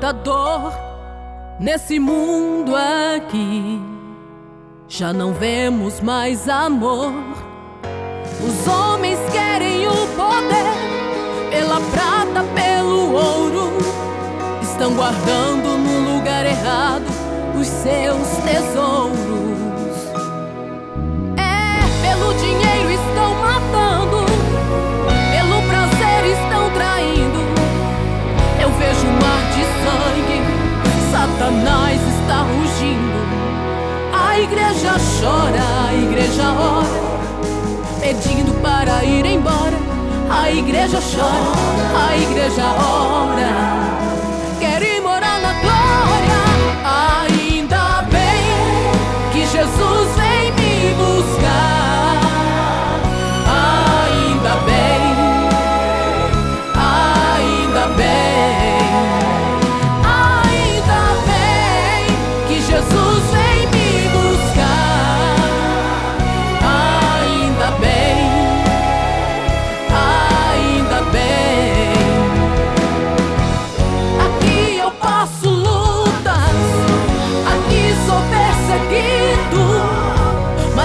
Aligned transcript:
muita 0.00 0.12
dor 0.12 0.72
nesse 1.58 1.98
mundo 1.98 2.72
aqui. 2.74 3.80
Já 4.88 5.12
não 5.12 5.32
vemos 5.32 6.00
mais 6.00 6.48
amor. 6.48 7.12
Os 8.42 8.66
homens 8.66 9.18
querem 9.30 9.86
o 9.86 10.06
poder 10.16 11.50
pela 11.50 11.80
prata, 11.92 12.42
pelo 12.54 13.12
ouro. 13.12 13.70
Estão 14.62 14.94
guardando 14.94 15.76
no 15.78 16.14
lugar 16.14 16.46
errado 16.46 17.04
os 17.60 17.66
seus 17.66 18.28
tesouros. 18.42 20.00
É, 21.36 22.08
pelo 22.08 22.34
dinheiro 22.34 22.79
A 40.50 40.52
igreja 40.52 40.98
chora, 41.00 42.08
a 42.08 42.16
igreja 42.16 42.74
ora. 42.74 43.99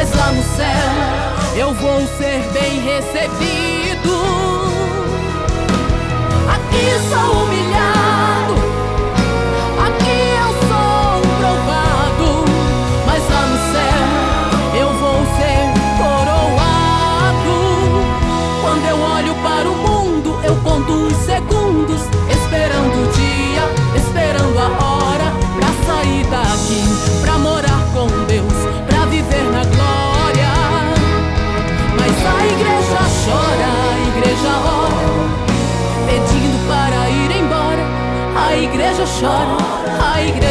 Mas 0.05 0.15
lá 0.15 0.31
no 0.31 0.43
céu 0.43 1.57
eu 1.57 1.73
vou 1.73 2.01
ser 2.17 2.41
bem 2.51 2.79
recebido. 2.81 4.74
שואו 39.05 39.57
אייג 39.99 40.43